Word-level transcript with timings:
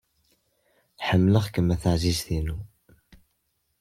Ḥemmleɣ-kem 1.07 1.67
a 1.73 1.77
taɛzizt-inu! 1.81 2.57